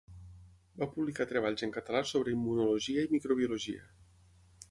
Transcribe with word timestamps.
Va 0.83 0.87
publicar 0.93 1.27
treballs 1.31 1.65
en 1.67 1.75
català 1.75 2.01
sobre 2.13 2.35
immunologia 2.37 3.05
i 3.09 3.13
microbiologia. 3.17 3.85